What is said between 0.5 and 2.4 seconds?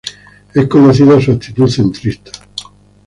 Es conocida su actitud centrista.